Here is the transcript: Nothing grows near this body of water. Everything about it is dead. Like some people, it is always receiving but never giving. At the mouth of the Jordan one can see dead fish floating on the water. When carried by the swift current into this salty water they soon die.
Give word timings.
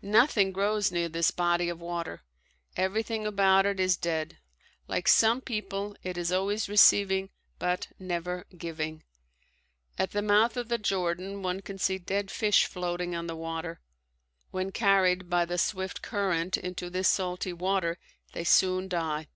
Nothing 0.00 0.52
grows 0.52 0.92
near 0.92 1.08
this 1.08 1.32
body 1.32 1.68
of 1.68 1.80
water. 1.80 2.22
Everything 2.76 3.26
about 3.26 3.66
it 3.66 3.80
is 3.80 3.96
dead. 3.96 4.38
Like 4.86 5.08
some 5.08 5.40
people, 5.40 5.96
it 6.04 6.16
is 6.16 6.30
always 6.30 6.68
receiving 6.68 7.30
but 7.58 7.88
never 7.98 8.46
giving. 8.56 9.02
At 9.98 10.12
the 10.12 10.22
mouth 10.22 10.56
of 10.56 10.68
the 10.68 10.78
Jordan 10.78 11.42
one 11.42 11.62
can 11.62 11.78
see 11.78 11.98
dead 11.98 12.30
fish 12.30 12.64
floating 12.66 13.16
on 13.16 13.26
the 13.26 13.34
water. 13.34 13.80
When 14.52 14.70
carried 14.70 15.28
by 15.28 15.44
the 15.46 15.58
swift 15.58 16.00
current 16.00 16.56
into 16.56 16.88
this 16.88 17.08
salty 17.08 17.52
water 17.52 17.98
they 18.34 18.44
soon 18.44 18.86
die. 18.86 19.26